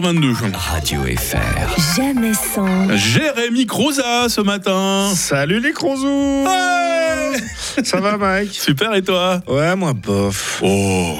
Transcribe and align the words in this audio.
22. 0.00 0.32
Radio 0.54 1.00
FR. 1.16 1.96
Jamais 1.96 2.32
sans. 2.34 2.96
Jérémy 2.96 3.66
Croza 3.66 4.28
ce 4.28 4.40
matin. 4.40 5.10
Salut 5.14 5.60
les 5.60 5.72
crozous 5.72 6.44
Ouais 6.44 7.38
Ça 7.84 8.00
va 8.00 8.16
Mike? 8.16 8.52
Super 8.54 8.94
et 8.94 9.02
toi? 9.02 9.40
Ouais 9.46 9.76
moi 9.76 9.92
bof. 9.92 10.60
Oh 10.64 11.16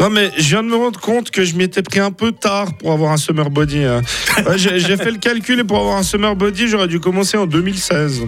Non 0.00 0.10
mais 0.10 0.30
je 0.36 0.42
viens 0.48 0.62
de 0.62 0.68
me 0.68 0.76
rendre 0.76 1.00
compte 1.00 1.30
que 1.30 1.44
je 1.44 1.54
m'étais 1.56 1.82
pris 1.82 2.00
un 2.00 2.10
peu 2.10 2.32
tard 2.32 2.76
pour 2.78 2.92
avoir 2.92 3.12
un 3.12 3.16
summer 3.16 3.48
body. 3.50 3.84
hein. 3.84 4.02
Ouais, 4.46 4.58
J'ai 4.58 4.78
j'ai 4.80 4.96
fait 4.96 5.10
le 5.10 5.18
calcul 5.18 5.60
et 5.60 5.64
pour 5.64 5.78
avoir 5.78 5.96
un 5.96 6.02
summer 6.02 6.34
body 6.36 6.68
j'aurais 6.68 6.88
dû 6.88 7.00
commencer 7.00 7.36
en 7.36 7.46
2016. 7.46 8.22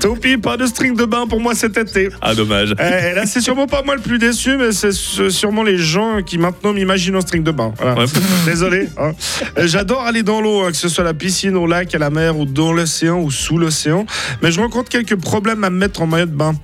Topi, 0.00 0.36
pas 0.36 0.56
de 0.56 0.66
string 0.66 0.94
de 0.96 1.04
bain 1.04 1.26
pour 1.26 1.40
moi 1.40 1.54
cet 1.54 1.76
été. 1.76 2.10
Ah 2.20 2.34
dommage. 2.34 2.74
Eh, 2.78 3.14
là 3.14 3.26
c'est 3.26 3.40
sûrement 3.40 3.66
pas 3.66 3.82
moi 3.82 3.94
le 3.96 4.02
plus 4.02 4.18
déçu 4.18 4.56
mais 4.56 4.72
c'est 4.72 4.92
sûrement 4.92 5.62
les 5.62 5.78
gens 5.78 6.22
qui 6.24 6.38
maintenant 6.38 6.72
m'imaginent 6.72 7.16
en 7.16 7.20
string 7.20 7.42
de 7.42 7.50
bain. 7.50 7.72
Voilà. 7.78 7.94
Ouais. 8.00 8.04
Désolé. 8.46 8.88
hein. 8.98 9.12
Euh, 9.58 9.66
J'adore 9.66 10.02
aller 10.02 10.22
dans 10.22 10.40
l'eau, 10.40 10.62
hein, 10.64 10.70
que 10.70 10.76
ce 10.76 10.88
soit 10.88 11.02
à 11.02 11.06
la 11.06 11.14
piscine, 11.14 11.56
au 11.56 11.66
lac, 11.66 11.94
à 11.94 11.98
la 11.98 12.10
mer 12.10 12.38
ou 12.38 12.44
dans 12.44 12.72
l'océan 12.72 13.18
ou 13.20 13.30
sous 13.30 13.58
l'océan. 13.58 14.06
Mais 14.42 14.50
je 14.52 14.60
rencontre 14.60 14.88
quelques 14.90 15.16
problèmes 15.16 15.64
à 15.64 15.70
me 15.70 15.78
mettre 15.78 16.02
en 16.02 16.06
maillot 16.06 16.26
de 16.26 16.30
bain. 16.32 16.54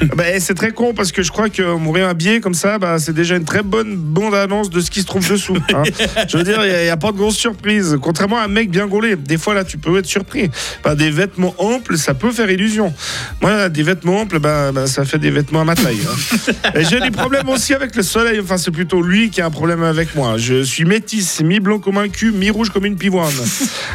Ben, 0.16 0.40
c'est 0.40 0.54
très 0.54 0.70
con 0.72 0.92
parce 0.94 1.12
que 1.12 1.22
je 1.22 1.30
crois 1.30 1.48
que 1.48 1.62
mourir 1.76 2.08
habillé 2.08 2.40
comme 2.40 2.54
ça, 2.54 2.78
bah, 2.78 2.98
c'est 2.98 3.12
déjà 3.12 3.36
une 3.36 3.44
très 3.44 3.62
bonne 3.62 3.96
bande 3.96 4.34
annonce 4.34 4.70
de 4.70 4.80
ce 4.80 4.90
qui 4.90 5.00
se 5.00 5.06
trouve 5.06 5.28
dessous. 5.28 5.56
hein. 5.74 5.82
Je 6.28 6.36
veux 6.36 6.42
dire, 6.44 6.64
il 6.64 6.84
n'y 6.84 6.88
a, 6.88 6.96
pas 6.96 7.12
de 7.12 7.16
grosse 7.16 7.36
surprise. 7.36 7.96
Contrairement 8.00 8.38
à 8.38 8.44
un 8.44 8.48
mec 8.48 8.70
bien 8.70 8.86
gaulé, 8.86 9.16
des 9.16 9.38
fois 9.38 9.54
là, 9.54 9.64
tu 9.64 9.78
peux 9.78 9.98
être 9.98 10.06
surpris. 10.06 10.50
Bah, 10.82 10.94
des 10.94 11.10
vêtements 11.10 11.54
amples, 11.58 11.96
ça 11.96 12.14
peut 12.14 12.30
faire 12.30 12.50
illusion. 12.50 12.92
Moi, 13.40 13.68
des 13.68 13.82
vêtements 13.82 14.20
amples, 14.20 14.38
bah, 14.38 14.72
bah, 14.72 14.86
ça 14.86 15.04
fait 15.04 15.18
des 15.18 15.30
vêtements 15.30 15.60
à 15.60 15.64
ma 15.64 15.74
taille. 15.74 16.00
hein. 16.06 16.70
J'ai 16.90 17.00
des 17.00 17.10
problèmes 17.10 17.48
aussi 17.48 17.74
avec 17.74 17.94
le 17.96 18.02
soleil. 18.02 18.40
Enfin, 18.40 18.56
c'est 18.58 18.70
plutôt 18.70 19.02
lui 19.02 19.30
qui 19.30 19.40
a 19.40 19.46
un 19.46 19.50
problème 19.50 19.82
avec 19.82 20.14
moi. 20.14 20.36
Je 20.36 20.62
suis 20.62 20.84
métisse, 20.84 21.40
mi-blanc 21.40 21.78
comme 21.78 21.98
un 21.98 22.08
cul, 22.08 22.32
mi-rouge 22.32 22.70
comme 22.70 22.86
une 22.86 22.96
pivoine. 22.96 23.32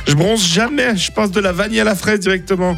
Je 0.07 0.13
bronze 0.13 0.45
jamais. 0.45 0.95
Je 0.95 1.11
passe 1.11 1.31
de 1.31 1.40
la 1.40 1.51
vanille 1.51 1.79
à 1.79 1.84
la 1.84 1.95
fraise 1.95 2.19
directement. 2.19 2.77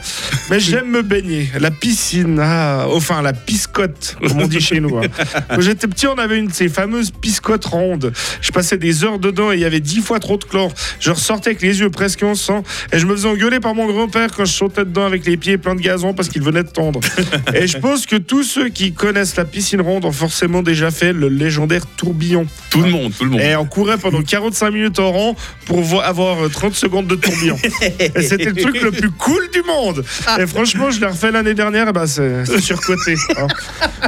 Mais 0.50 0.60
j'aime 0.62 0.90
me 0.90 1.02
baigner. 1.02 1.50
La 1.60 1.72
piscine, 1.72 2.40
ah, 2.42 2.86
enfin 2.90 3.22
la 3.22 3.34
piscotte, 3.34 4.16
comme 4.26 4.42
on 4.42 4.48
dit 4.48 4.62
chez 4.62 4.80
nous. 4.80 4.98
hein. 4.98 5.02
Quand 5.50 5.60
j'étais 5.62 5.88
petit, 5.88 6.08
on 6.08 6.18
avait 6.18 6.38
une 6.40 6.48
de 6.48 6.54
ces 6.54 6.70
fameuses 6.70 7.12
piscottes 7.12 7.66
rondes. 7.66 8.14
Je 8.42 8.52
passais 8.52 8.78
des 8.78 9.04
heures 9.04 9.20
dedans 9.20 9.52
et 9.52 9.56
il 9.56 9.62
y 9.62 9.66
avait 9.66 9.82
dix 9.82 10.00
fois 10.02 10.20
trop 10.20 10.38
de 10.38 10.46
chlore. 10.46 10.72
Je 11.02 11.12
ressortais 11.12 11.50
avec 11.50 11.62
les 11.62 11.80
yeux 11.82 11.90
presque 11.90 12.24
en 12.24 12.34
sang 12.36 12.64
et 12.94 13.00
je 13.00 13.06
me 13.06 13.14
faisais 13.16 13.28
engueuler 13.28 13.60
par 13.60 13.76
mon 13.76 13.88
grand-père 13.88 14.30
quand 14.36 14.46
je 14.46 14.54
sautais 14.54 14.86
dedans 14.86 15.06
avec 15.06 15.26
les 15.26 15.36
pieds 15.36 15.58
pleins 15.58 15.76
de 15.76 15.82
gazon 15.82 16.14
parce 16.14 16.30
qu'il 16.30 16.42
venait 16.42 16.64
de 16.64 16.70
tondre. 16.70 17.02
Et 17.54 17.68
je 17.68 17.78
pense 17.78 18.06
que 18.06 18.16
tous 18.16 18.44
ceux 18.44 18.70
qui 18.70 18.94
connaissent 18.94 19.36
la 19.36 19.46
piscine 19.46 19.82
ronde 19.82 20.06
ont 20.06 20.12
forcément 20.12 20.62
déjà 20.64 20.92
fait 20.92 21.12
le 21.14 21.28
légendaire 21.30 21.86
tourbillon. 21.98 22.46
Tout 22.70 22.82
le 22.84 22.90
monde, 22.90 23.12
tout 23.18 23.26
le 23.26 23.32
monde. 23.32 23.42
Et 23.42 23.56
on 23.56 23.66
courait 23.66 23.98
pendant 23.98 24.22
45 24.22 24.72
minutes 24.72 25.00
au 25.00 25.12
rang 25.12 25.36
pour 25.66 25.82
vo- 25.82 26.00
avoir 26.02 26.46
euh, 26.46 26.50
30 26.50 26.74
secondes 26.76 27.08
de 27.08 27.16
tourbillon. 27.16 27.58
Et 28.16 28.22
c'était 28.22 28.46
le 28.52 28.56
truc 28.56 28.82
le 28.82 28.92
plus 28.92 29.10
cool 29.12 29.50
du 29.52 29.62
monde. 29.64 30.04
Et 30.40 30.46
franchement, 30.48 30.92
je 30.92 31.00
l'ai 31.00 31.08
refait 31.08 31.32
l'année 31.32 31.54
dernière, 31.54 31.92
bah 31.94 32.06
c'est 32.08 32.46
surcoté. 32.60 33.16
hein. 33.38 33.48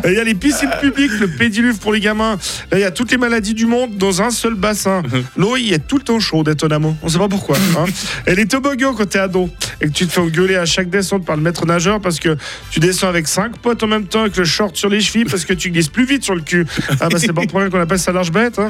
Et 0.04 0.10
Il 0.10 0.14
y 0.14 0.20
a 0.20 0.24
les 0.24 0.36
piscines 0.36 0.70
publiques, 0.82 1.12
le 1.20 1.28
pédiluve 1.28 1.78
pour 1.80 1.94
les 1.94 2.00
gamins. 2.00 2.38
Il 2.72 2.80
y 2.80 2.84
a 2.84 2.92
toutes 2.92 3.12
les 3.12 3.18
maladies 3.18 3.54
du 3.54 3.66
monde 3.66 3.98
dans 3.98 4.22
un 4.22 4.30
seul 4.32 4.54
bassin. 4.54 5.02
L'eau, 5.38 5.58
il 5.58 5.74
est 5.74 5.88
tout 5.88 5.98
le 5.98 6.04
temps 6.04 6.20
chaude, 6.20 6.48
étonnamment. 6.50 6.98
On 7.02 7.10
sait 7.10 7.18
pas 7.18 7.28
pourquoi. 7.28 7.58
hein. 7.78 7.86
Et 8.28 8.36
les 8.36 8.46
toboggans 8.48 8.94
quand 8.94 9.08
t'es 9.10 9.20
ado 9.20 9.50
et 9.82 9.88
que 9.88 9.92
tu 9.92 10.06
te 10.08 10.12
fais 10.12 10.20
engueuler 10.22 10.56
à 10.56 10.66
chaque 10.66 10.90
descente 10.90 11.26
par 11.26 11.36
le 11.36 11.42
maître 11.42 11.66
nageur 11.66 12.00
parce 12.02 12.20
que 12.20 12.38
tu 12.70 12.80
descends 12.80 13.08
avec 13.08 13.28
cinq 13.28 13.58
potes 13.58 13.82
en 13.84 13.88
même 13.88 14.06
temps 14.06 14.22
avec 14.22 14.38
le 14.38 14.46
short 14.46 14.76
sur 14.76 14.90
les 14.90 15.02
chevilles 15.02 15.26
parce 15.26 15.46
que 15.46 15.54
tu 15.54 15.72
glisses 15.72 15.88
plus 15.90 16.06
vite 16.06 16.24
sur 16.24 16.36
le 16.36 16.42
cul. 16.42 16.66
Ah 17.00 17.10
bah 17.10 17.18
c'est 17.20 17.34
pas 17.34 17.42
pour 17.46 17.60
rien 17.60 17.70
qu'on 17.70 17.80
appelle 17.80 18.00
ça 18.00 18.12
large 18.12 18.32
bête. 18.32 18.60
hein. 18.60 18.70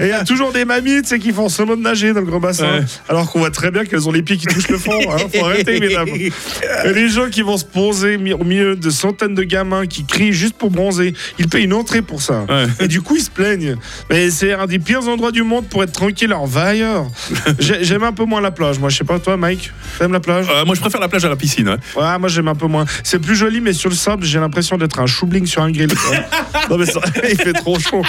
Et 0.00 0.04
il 0.04 0.08
y 0.08 0.12
a 0.12 0.24
toujours 0.24 0.52
des 0.52 0.64
mamies 0.64 1.02
tu 1.02 1.08
sais, 1.08 1.18
qui 1.18 1.32
font 1.32 1.48
seulement 1.48 1.76
de 1.76 1.82
nager 1.82 2.12
dans 2.12 2.20
le 2.20 2.26
grand 2.26 2.40
bassin 2.40 2.60
Ouais. 2.70 2.84
alors 3.08 3.30
qu'on 3.30 3.38
voit 3.40 3.50
très 3.50 3.70
bien 3.70 3.84
qu'elles 3.84 4.06
ont 4.08 4.12
les 4.12 4.22
pieds 4.22 4.36
qui 4.36 4.46
touchent 4.46 4.68
le 4.68 4.78
fond. 4.78 4.92
hein. 5.12 5.16
Faut 5.34 5.44
arrêter, 5.46 5.80
mesdames. 5.80 6.08
Et 6.08 6.30
les 6.92 7.08
gens 7.08 7.28
qui 7.30 7.42
vont 7.42 7.56
se 7.56 7.64
poser 7.64 8.16
au 8.16 8.44
milieu 8.44 8.76
de 8.76 8.90
centaines 8.90 9.34
de 9.34 9.42
gamins 9.42 9.86
qui 9.86 10.04
crient 10.04 10.32
juste 10.32 10.54
pour 10.54 10.70
bronzer, 10.70 11.14
ils 11.38 11.48
payent 11.48 11.64
une 11.64 11.72
entrée 11.74 12.02
pour 12.02 12.22
ça. 12.22 12.44
Ouais. 12.48 12.66
Et 12.80 12.88
du 12.88 13.00
coup, 13.02 13.16
ils 13.16 13.22
se 13.22 13.30
plaignent. 13.30 13.76
Mais 14.10 14.30
c'est 14.30 14.52
un 14.52 14.66
des 14.66 14.78
pires 14.78 15.06
endroits 15.08 15.32
du 15.32 15.42
monde 15.42 15.66
pour 15.68 15.82
être 15.82 15.92
tranquille. 15.92 16.30
Alors 16.32 16.46
va 16.46 16.64
ailleurs. 16.66 17.06
J'ai- 17.58 17.84
J'aime 17.84 18.02
un 18.02 18.12
peu 18.12 18.24
moins 18.24 18.40
la 18.40 18.50
plage. 18.50 18.78
Moi, 18.78 18.88
je 18.88 18.96
sais 18.98 19.04
pas 19.04 19.18
toi, 19.18 19.36
Mike. 19.36 19.72
T'aimes 19.98 20.12
la 20.12 20.20
plage? 20.20 20.46
Euh, 20.50 20.64
moi 20.64 20.74
je 20.74 20.80
préfère 20.80 21.00
la 21.00 21.08
plage 21.08 21.24
à 21.24 21.28
la 21.28 21.36
piscine. 21.36 21.68
ouais. 21.68 21.76
Ouais, 21.96 22.18
moi 22.18 22.28
j'aime 22.28 22.48
un 22.48 22.54
peu 22.54 22.66
moins. 22.66 22.84
C'est 23.02 23.18
plus 23.18 23.34
joli, 23.36 23.60
mais 23.60 23.72
sur 23.72 23.90
le 23.90 23.96
sable, 23.96 24.24
j'ai 24.24 24.38
l'impression 24.38 24.76
d'être 24.78 24.98
un 25.00 25.06
choubling 25.06 25.46
sur 25.46 25.62
un 25.62 25.70
grill. 25.70 25.88
non, 26.70 26.78
mais 26.78 26.86
ça, 26.86 27.00
il 27.30 27.36
fait 27.36 27.52
trop 27.52 27.78
chaud. 27.78 28.02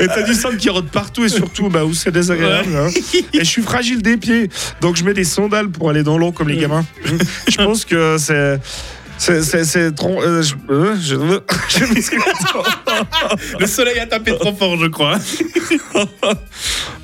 Et 0.00 0.06
t'as 0.06 0.22
du 0.22 0.34
sable 0.34 0.56
qui 0.56 0.68
rôde 0.70 0.88
partout 0.90 1.24
et 1.24 1.28
surtout 1.28 1.68
bah, 1.68 1.84
où 1.84 1.94
c'est 1.94 2.10
désagréable. 2.10 2.68
hein. 2.76 2.88
Et 3.32 3.40
je 3.40 3.44
suis 3.44 3.62
fragile 3.62 4.02
des 4.02 4.16
pieds, 4.16 4.48
donc 4.80 4.96
je 4.96 5.04
mets 5.04 5.14
des 5.14 5.24
sandales 5.24 5.68
pour 5.70 5.90
aller 5.90 6.02
dans 6.02 6.18
l'eau 6.18 6.32
comme 6.32 6.48
les 6.48 6.56
gamins. 6.56 6.84
Je 7.48 7.56
pense 7.56 7.84
que 7.84 8.16
c'est. 8.18 8.60
C'est, 9.20 9.92
trop. 9.96 10.22
euh, 10.22 10.42
je, 10.42 10.54
euh, 10.70 10.94
je, 11.00 11.16
je 11.80 11.84
m'excuse. 11.92 12.22
Le 13.58 13.66
soleil 13.66 13.98
a 13.98 14.06
tapé 14.06 14.36
trop 14.38 14.54
fort, 14.54 14.76
je 14.78 14.86
crois. 14.86 15.18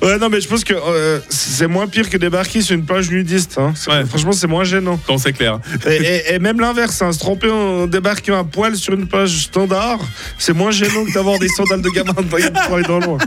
Ouais, 0.01 0.17
non, 0.19 0.29
mais 0.29 0.39
je 0.39 0.47
pense 0.47 0.63
que 0.63 0.73
euh, 0.73 1.19
c'est 1.29 1.67
moins 1.67 1.87
pire 1.87 2.09
que 2.09 2.17
débarquer 2.17 2.61
sur 2.61 2.75
une 2.75 2.85
plage 2.85 3.09
nudiste. 3.09 3.57
hein. 3.57 3.73
Ouais. 3.87 4.05
Franchement, 4.05 4.33
c'est 4.33 4.45
moins 4.47 4.63
gênant. 4.63 4.99
Non, 5.09 5.17
c'est 5.17 5.33
clair. 5.33 5.59
Et, 5.87 5.95
et- 5.95 6.33
et 6.35 6.39
même 6.39 6.59
l'inverse, 6.59 7.01
hein, 7.01 7.11
se 7.11 7.19
tromper 7.19 7.49
en 7.49 7.87
débarquant 7.87 8.37
un 8.37 8.43
poil 8.43 8.75
sur 8.75 8.93
une 8.93 9.07
plage 9.07 9.35
standard, 9.45 9.99
c'est 10.37 10.53
moins 10.53 10.71
gênant 10.71 11.05
que 11.05 11.13
d'avoir 11.13 11.39
des 11.39 11.47
sandales 11.47 11.81
de 11.81 11.89
gamin 11.89 12.13
aller 12.71 12.83
dans 12.83 12.99
l'eau. 12.99 13.17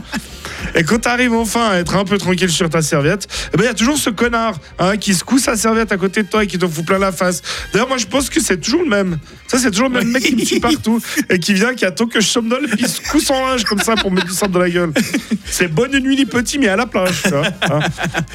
Et 0.75 0.83
quand 0.83 0.99
t'arrives 0.99 1.33
enfin 1.33 1.69
à 1.69 1.75
être 1.77 1.95
un 1.95 2.05
peu 2.05 2.17
tranquille 2.17 2.49
sur 2.49 2.69
ta 2.69 2.81
serviette, 2.81 3.27
eh 3.53 3.57
ben, 3.57 3.63
il 3.63 3.67
y 3.67 3.69
a 3.69 3.73
toujours 3.73 3.97
ce 3.97 4.09
connard 4.09 4.55
hein, 4.79 4.97
qui 4.97 5.13
secoue 5.13 5.37
sa 5.39 5.55
serviette 5.55 5.91
à 5.91 5.97
côté 5.97 6.23
de 6.23 6.27
toi 6.27 6.43
et 6.43 6.47
qui 6.47 6.57
te 6.57 6.67
fout 6.67 6.85
plein 6.85 6.99
la 6.99 7.11
face. 7.11 7.41
D'ailleurs, 7.73 7.87
moi 7.87 7.97
je 7.97 8.05
pense 8.05 8.29
que 8.29 8.39
c'est 8.41 8.57
toujours 8.57 8.83
le 8.83 8.89
même. 8.89 9.17
Ça, 9.47 9.57
c'est 9.57 9.71
toujours 9.71 9.89
le 9.89 9.95
même 9.99 10.09
mec 10.11 10.23
qui 10.23 10.35
me 10.35 10.45
suit 10.45 10.59
partout 10.59 11.01
et 11.29 11.39
qui 11.39 11.53
vient, 11.53 11.73
qui 11.73 11.85
attend 11.85 12.05
que 12.05 12.21
je 12.21 12.27
somnole, 12.27 12.67
puis 12.67 12.77
il 12.81 12.87
secoue 12.87 13.19
son 13.19 13.33
linge 13.47 13.63
comme 13.63 13.79
ça 13.79 13.95
pour 13.95 14.11
mettre 14.11 14.27
du 14.27 14.33
sable 14.33 14.53
dans 14.53 14.59
la 14.59 14.69
gueule. 14.69 14.91
C'est 15.45 15.67
bonne 15.67 15.97
nuit 15.99 16.15
les 16.15 16.25
petits, 16.27 16.59
mais 16.59 16.67
à 16.67 16.75
la 16.75 16.85
plage. 16.85 17.23
hein. 17.71 17.79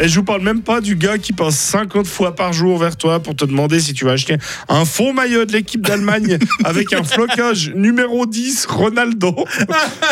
Et 0.00 0.08
je 0.08 0.14
vous 0.18 0.24
parle 0.24 0.42
même 0.42 0.62
pas 0.62 0.80
du 0.80 0.96
gars 0.96 1.18
qui 1.18 1.32
passe 1.32 1.56
50 1.56 2.06
fois 2.06 2.34
par 2.34 2.52
jour 2.52 2.78
vers 2.78 2.96
toi 2.96 3.20
pour 3.20 3.36
te 3.36 3.44
demander 3.44 3.78
si 3.78 3.92
tu 3.94 4.04
vas 4.04 4.12
acheter 4.12 4.36
un 4.68 4.84
faux 4.84 5.12
maillot 5.12 5.44
de 5.44 5.52
l'équipe 5.52 5.80
d'Allemagne 5.80 6.38
avec 6.64 6.92
un 6.92 7.04
flocage 7.04 7.70
numéro 7.74 8.26
10 8.26 8.66
Ronaldo 8.66 9.34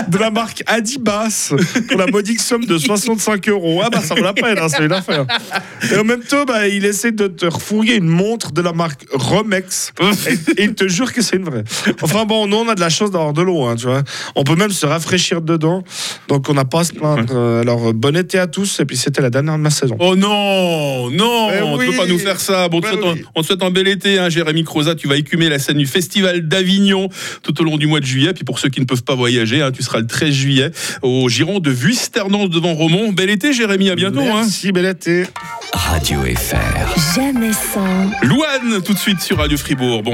de 0.09 0.19
la 0.19 0.31
marque 0.31 0.63
Adibas 0.67 1.53
modique 2.13 2.41
somme 2.41 2.65
de 2.65 2.79
65 2.79 3.49
euros. 3.49 3.81
Ah 3.85 3.91
bah 3.91 4.01
ça 4.01 4.15
vaut 4.15 4.23
la 4.23 4.33
peine, 4.33 4.59
hein, 4.59 4.69
c'est 4.69 4.85
une 4.85 4.93
affaire. 4.93 5.27
Et 5.91 5.97
en 5.97 6.05
même 6.05 6.23
temps, 6.23 6.45
bah, 6.45 6.69
il 6.69 6.85
essaie 6.85 7.11
de 7.13 7.27
te 7.27 7.47
refourguer 7.47 7.97
une 7.97 8.07
montre 8.07 8.53
de 8.53 8.63
la 8.63 8.73
marque 8.73 9.07
Romex 9.13 9.93
et, 10.57 10.63
et 10.63 10.65
il 10.65 10.75
te 10.75 10.87
jure 10.87 11.13
que 11.13 11.23
c'est 11.23 11.37
une 11.37 11.45
vraie. 11.45 11.65
Enfin 12.03 12.25
bon, 12.25 12.47
nous 12.47 12.57
on 12.59 12.69
a 12.69 12.75
de 12.75 12.81
la 12.81 12.91
chance 12.91 13.11
d'avoir 13.11 13.33
de 13.33 13.43
l'eau, 13.43 13.65
hein, 13.65 13.75
tu 13.77 13.87
vois. 13.87 14.03
On 14.37 14.45
peut 14.45 14.55
même 14.55 14.71
se 14.71 14.87
rafraîchir 14.87 15.43
dedans, 15.43 15.83
donc 16.29 16.49
on 16.49 16.55
n'a 16.55 16.65
pas 16.65 16.81
à 16.81 16.85
se 16.85 16.93
plaindre. 16.93 17.33
Euh, 17.35 17.61
Alors 17.63 17.93
bon 17.95 18.17
été 18.17 18.39
à 18.39 18.47
tous, 18.47 18.79
et 18.81 18.85
puis 18.85 18.97
c'était 18.97 19.23
la 19.23 19.31
dernière 19.31 19.57
de 19.57 19.63
ma 19.63 19.71
saison. 19.71 19.97
Oh 19.99 20.15
non, 20.17 21.11
non, 21.11 21.49
Mais 21.49 21.59
tu 21.61 21.65
oui. 21.79 21.87
peux 21.91 21.97
pas 21.97 22.07
nous 22.07 22.19
faire 22.19 22.39
ça. 22.41 22.69
Bon, 22.69 22.79
on, 22.79 22.81
te 22.81 22.87
Mais 22.87 22.93
souhaite 22.93 23.05
un, 23.05 23.13
oui. 23.15 23.25
on 23.35 23.41
te 23.43 23.47
souhaite 23.47 23.63
un 23.63 23.71
bel 23.71 23.89
été, 23.89 24.19
hein, 24.19 24.29
Jérémy 24.29 24.65
Croza. 24.65 24.95
Tu 24.95 25.09
vas 25.09 25.17
écumer 25.17 25.49
la 25.49 25.59
scène 25.59 25.79
du 25.79 25.87
Festival 25.87 26.47
d'Avignon 26.47 27.09
tout 27.43 27.59
au 27.61 27.65
long 27.65 27.77
du 27.79 27.87
mois 27.87 28.01
de 28.01 28.05
juillet. 28.07 28.33
Puis 28.35 28.45
pour 28.45 28.59
ceux 28.59 28.69
qui 28.69 28.81
ne 28.81 28.85
peuvent 28.85 29.03
pas 29.05 29.15
voyager, 29.15 29.63
hein, 29.63 29.71
tu 29.73 29.83
seras 29.83 30.01
le 30.01 30.07
13 30.07 30.31
juillet 30.33 30.71
au 31.03 31.29
Giron 31.29 31.61
de 31.61 31.71
Vuisternance 32.03 32.51
devant 32.51 32.75
Romont. 32.75 33.13
Bel 33.13 33.31
été, 33.31 33.53
Jérémy, 33.53 33.89
à 33.89 33.95
bientôt. 33.95 34.23
Hein. 34.23 34.43
Merci, 34.43 34.73
bel 34.73 34.87
été. 34.87 35.25
Radio 35.73 36.19
FR. 36.35 37.15
Jamais 37.15 37.53
sans. 37.53 38.11
Louane, 38.25 38.83
tout 38.85 38.93
de 38.93 38.99
suite 38.99 39.21
sur 39.21 39.39
Radio 39.39 39.57
Fribourg. 39.57 40.03
Bon, 40.03 40.11